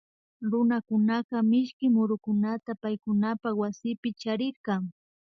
Runakunaka 0.51 1.37
mishki 1.49 1.85
murukunata 1.95 2.71
paykunapak 2.81 3.55
waspi 3.61 4.09
charirka 4.21 4.73